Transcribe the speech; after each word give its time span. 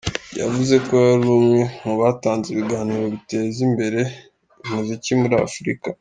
Yavuze 0.39 0.75
ko 0.87 0.93
yari 1.09 1.25
umwe 1.37 1.61
mu 1.85 1.93
batanze 2.01 2.47
ibiganiro 2.49 3.03
biteza 3.15 3.59
imbere 3.67 3.99
umuziki 4.63 5.11
muri 5.21 5.35
Afurika. 5.47 5.89